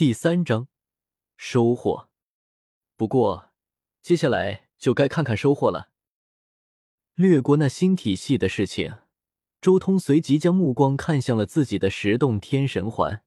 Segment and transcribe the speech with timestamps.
[0.00, 0.66] 第三章
[1.36, 2.08] 收获。
[2.96, 3.50] 不过，
[4.00, 5.90] 接下来就该看看收获了。
[7.16, 8.94] 略过那新体系的事情，
[9.60, 13.22] 周通随即将目光看向了自己的十洞天神环。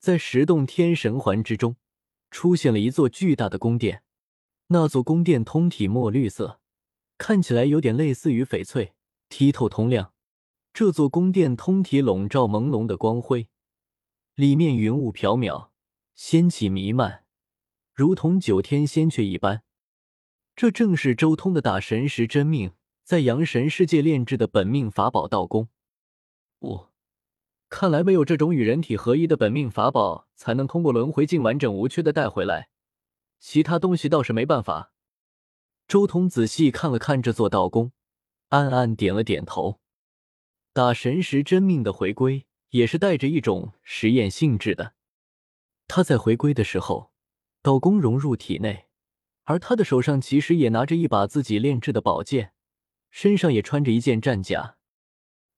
[0.00, 1.76] 在十洞天神环之中，
[2.32, 4.02] 出现了一座巨大的宫殿。
[4.66, 6.58] 那座宫殿通体墨绿色，
[7.16, 8.94] 看起来有点类似于翡翠，
[9.30, 10.12] 剔透通亮。
[10.72, 13.48] 这座宫殿通体笼罩朦胧的光辉，
[14.34, 15.68] 里面云雾缥缈，
[16.16, 17.26] 仙气弥漫，
[17.92, 19.62] 如同九天仙阙一般。
[20.56, 22.72] 这正是周通的大神石真命
[23.04, 25.68] 在阳神世界炼制的本命法宝道宫。
[26.60, 26.88] 哦，
[27.68, 32.70] 看来唯有这种与人体合一的本命法宝，才能通过轮回镜完整无缺的带回来。
[33.38, 34.94] 其他东西倒是没办法。
[35.86, 37.92] 周通仔细看了看这座道宫，
[38.48, 39.80] 暗暗点了点头。
[40.72, 44.94] 打神石真命的回归也是带着一种实验性质的。
[45.96, 47.10] 他在回归的时候，
[47.62, 48.88] 道宫融入体内，
[49.44, 52.52] 而他的手上其实也拿着一把自己炼制的宝剑，
[53.08, 54.76] 身上也穿着一件战甲。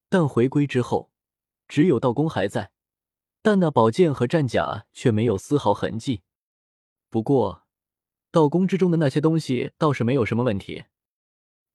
[0.09, 1.11] 但回归之后，
[1.67, 2.71] 只有道宫还在，
[3.43, 6.23] 但那宝剑和战甲却没有丝毫痕迹。
[7.11, 7.67] 不过，
[8.31, 10.85] 道宫之中的那些东西倒是没有什么问题。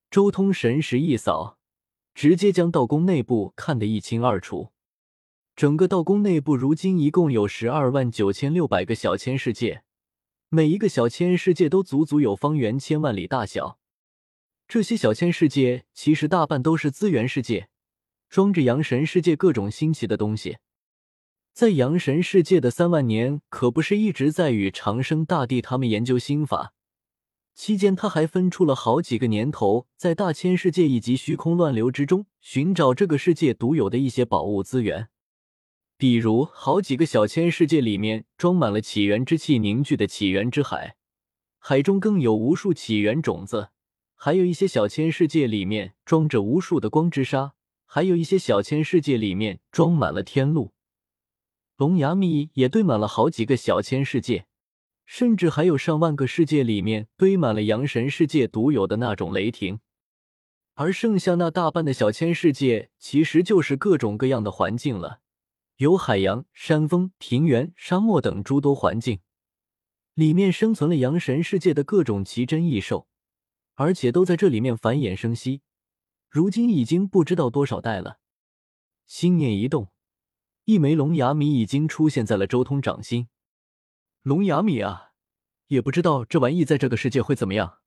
[0.09, 1.57] 周通神识一扫，
[2.15, 4.71] 直接将道宫内部看得一清二楚。
[5.55, 9.83] 整个道宫内部如今一共有十二万九千六百个小千世界，
[10.49, 13.77] 每一个小千世界都足足有方圆千万里大小。
[14.67, 17.69] 这些小千世界其实大半都是资源世界，
[18.29, 20.57] 装着阳神世界各种新奇的东西。
[21.53, 26.73] 在阳神世界的三万年，可不是一直在与长生大帝他们研究心法。
[27.53, 35.09] 期间，他还分出了好几个年头，在大千世界以及虚空乱流之中寻找这个世界独有的一些宝物资源。
[36.03, 40.97] 比如，好几个小千世界里面装满了起源之气凝聚的起源之海，
[41.59, 43.69] 海中更有无数起源种子；
[44.13, 47.53] 还有一些小千世界里面装着无数的光之沙，
[47.85, 50.73] 还有一些小千世界里面装满了天路。
[51.77, 54.45] 龙牙蜜也堆满了好几个小千世界，
[55.05, 59.79] 甚至还有上万个世界里面堆满了阳神世界独有的那种雷霆，
[60.73, 65.21] 而剩下那大半的小千世界，其实就是各种各样的环境了，
[65.83, 69.19] 有海洋、山峰、平原、沙漠等诸多环境，
[70.13, 73.09] 里面生存了阳神世界的各种奇珍异兽，
[73.73, 75.61] 而且都在这里面繁衍生息，
[76.29, 78.19] 如今已经不知道多少代了。
[79.05, 79.91] 心念一动。
[80.63, 83.27] 一枚龙牙米已经出现在了周通掌心。
[84.21, 85.11] 龙牙米啊，
[85.67, 87.79] 也不知道这玩意在这个世界会怎么样。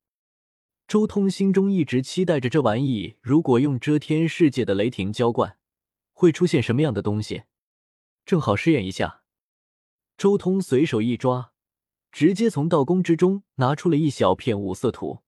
[0.87, 5.57] 周通心中一直期待着这玩意，如果用遮天世界的雷霆浇灌，
[6.13, 7.45] 会出现什么样的东西？
[8.27, 9.23] 正好试验一下。
[10.19, 11.53] 周通随手一抓，
[12.11, 15.23] 直接从道宫之中拿出了一小片五色土。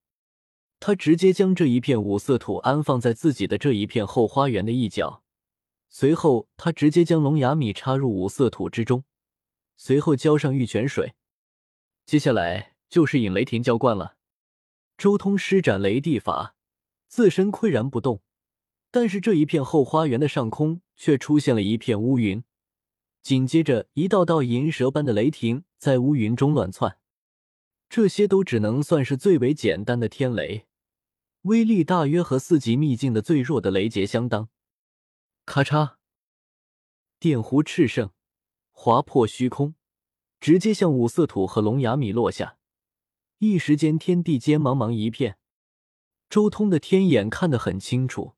[0.81, 5.22] 他直接将这一片五色土安放在自己的这一片后花园的一角。
[5.88, 9.04] 随后，他直接将龙牙米插入五色土之中，
[9.76, 11.15] 随后浇上玉泉水。
[12.04, 14.16] 接下来就是引雷霆浇灌了。
[14.97, 16.56] 周通施展雷地法，
[17.06, 18.22] 自身岿然不动，
[18.91, 22.44] 但是这一片后花园的上空却出现了一片乌云，
[23.23, 26.99] 紧接着一道道银蛇般的雷霆在乌云中乱窜。
[27.89, 30.67] 这些都只能算是最为简单的天雷，
[31.43, 34.51] 威力大约和四级秘境的最弱的雷劫相当。
[35.47, 35.97] 咔嚓！
[37.19, 38.11] 电弧炽盛，
[38.73, 39.75] 划破虚空，
[40.39, 42.59] 直接向五色土和龙牙米落下。
[43.39, 45.39] 一时间，天地间茫茫一片。
[46.28, 48.34] 周通的天眼看得很清楚，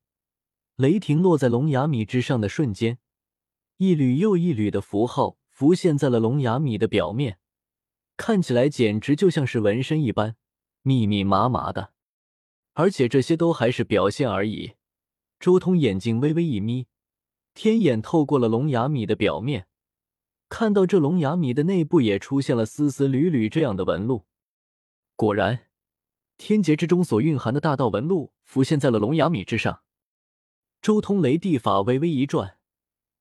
[0.77, 2.99] 雷霆落在龙牙米之上的瞬间，
[3.83, 7.39] 一缕又一缕的符号浮现在了龙牙米的表面，
[8.19, 10.37] 看起来简直就像是纹身一般，
[10.83, 11.95] 密密麻麻的。
[12.75, 14.73] 而且这些都还是表现而已。
[15.39, 16.89] 周通眼睛微微一眯。
[17.55, 19.67] 天眼透过了龙牙米的表面，
[20.51, 24.27] 看到这龙牙米的内部也出现了丝丝缕缕这样的纹路。
[25.17, 25.71] 果然，
[26.37, 29.81] 天劫之中所蕴含的大道纹路浮现在了龙牙米之上。
[30.83, 32.59] 周通雷地法微微一转，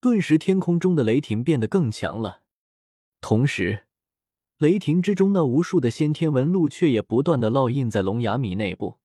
[0.01, 2.42] 顿时天空中的雷霆变得更强了。
[3.22, 3.86] 同时，
[4.57, 9.00] 雷霆之中那无数的先天纹路却也不断的烙印在龙牙米内部。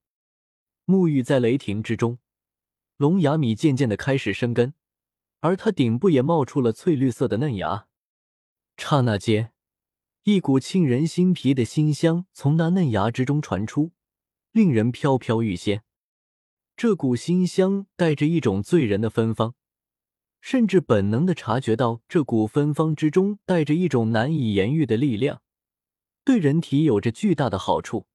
[0.86, 2.18] 沐浴在雷霆之中，
[2.96, 4.74] 龙牙米渐渐的开始生根。
[5.40, 7.86] 而它顶部也冒出了翠绿色的嫩芽，
[8.78, 9.52] 刹那间，
[10.22, 13.92] 一股沁人心脾的馨香从那嫩芽之中传出，
[14.52, 15.82] 令人飘飘欲仙。
[16.76, 19.54] 这股馨香带着一种醉人的芬芳，
[20.44, 25.40] 甚至本能的察觉到这股芬芳之中带着一种难以言喻的力量，
[26.22, 28.06] 对人体有着巨大的好处，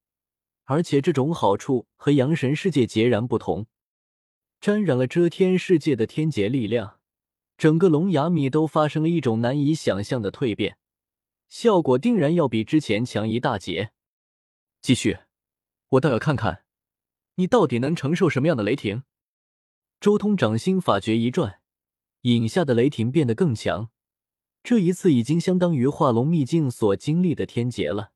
[0.65, 3.65] 而且这种好处和阳神世界截然不同。
[4.61, 6.99] 沾染了遮天世界的天劫力量，
[7.57, 10.77] 整个龙牙米都发生了一种难以想象的蜕变，
[11.47, 13.89] 效果定然要比之前强一大截。
[14.83, 15.17] 继续，
[15.89, 16.63] 我倒要看看，
[17.37, 19.01] 你到底能承受什么样的雷霆。
[19.99, 21.58] 周通掌心法诀一转，
[22.21, 23.89] 引下的雷霆变得更强，
[24.63, 28.11] 这一次已经相当于化龙秘境所经历的天劫了。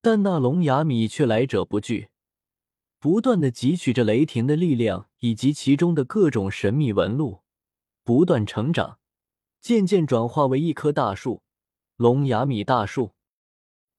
[0.00, 2.08] 但那龙牙米却来者不拒。
[2.98, 7.40] 不断的汲取着雷霆的力量，以及其中的各种神秘纹路，
[8.04, 8.98] 不断成长，
[9.60, 11.42] 渐渐转化为一棵大树——
[11.96, 13.12] 龙牙米大树。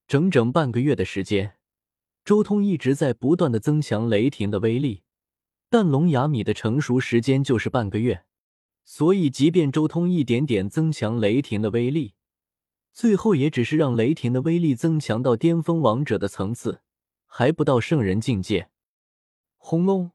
[0.08, 1.58] 整整半个月的时间，
[2.24, 5.02] 周通一直在不断的增强雷霆的威力。
[5.70, 8.26] 但龙牙米的成熟时间就是半个月，
[8.94, 12.14] 所以即便周通一点点增强雷霆的威力，
[12.92, 16.82] 最后也只是让雷霆的威力增强到巅峰王者的层次，
[17.26, 18.70] 还不到圣人境界。
[19.56, 20.12] 轰隆！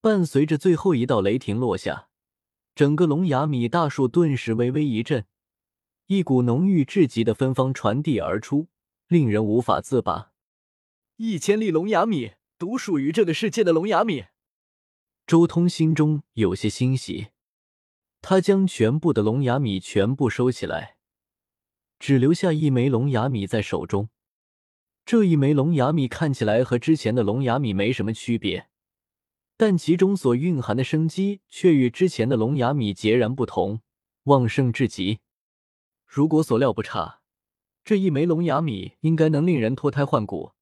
[0.00, 2.08] 伴随着最后一道雷霆落下，
[2.74, 5.24] 整个龙牙米大树顿时微微一震，
[6.06, 8.66] 一股浓郁至极的芬芳传递而出，
[9.06, 10.32] 令人无法自拔。
[11.18, 14.24] 一千粒龙牙米，独属于这个世界的龙牙米。
[15.24, 17.28] 周通心中有些欣喜，
[18.26, 20.96] 他将全部的龙牙米全部收起来，
[21.98, 24.08] 只留下一枚龙牙米在手中。
[25.04, 28.70] 这一枚龙牙米看起来和之前的龙牙米没什么区别，
[29.58, 33.82] 但其中所蕴含的生机却与之前的龙牙米截然不同，
[34.22, 35.18] 旺盛至极。
[36.06, 37.20] 如果所料不差，
[37.84, 40.52] 这一枚龙牙米应该能令人脱胎换骨，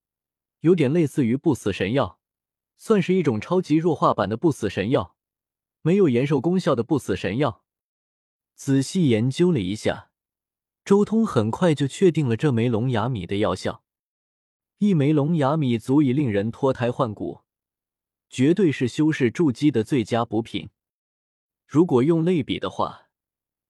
[0.63, 2.19] 有点类似于不死神药，
[2.77, 5.15] 算是一种超级弱化版的不死神药，
[5.83, 7.63] 没有延寿功效的不死神药。
[8.55, 10.11] 仔细研究了一下，
[10.85, 13.83] 周通很快就确定了这枚龙牙米的药效。
[14.79, 17.43] 一枚龙牙米足以令人脱胎换骨，
[18.29, 20.71] 绝对是修士筑基的最佳补品。
[21.67, 23.09] 如果用类比的话，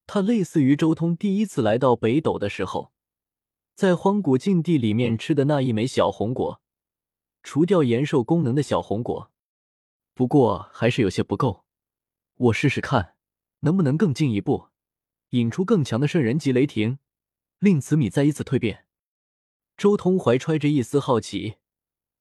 [0.07, 2.93] 它类似于周通第一次来到北斗的时候，
[3.75, 6.61] 在荒古禁地里面吃的那一枚小红果，
[7.43, 9.31] 除掉延寿功能的小红果。
[10.15, 11.62] 不过还是有些不够，
[12.37, 13.15] 我试试看
[13.61, 14.69] 能不能更进一步，
[15.31, 16.99] 引出更强的圣人级雷霆，
[17.59, 18.87] 令此米再一次蜕变。
[19.77, 21.57] 周通怀揣着一丝好奇，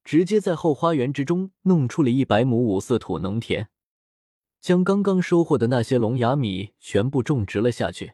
[0.04, 3.70] 直接在后花园之中弄出了一百亩五色土农田，
[4.60, 8.14] 将刚刚收获的那些龙牙米全部种植了下去。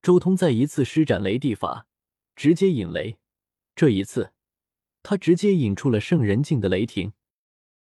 [0.00, 1.86] 周通再一次施展雷地法，
[2.34, 3.18] 直接引雷。
[3.74, 4.32] 这一次，
[5.02, 7.12] 他直接引出了圣人境的雷霆。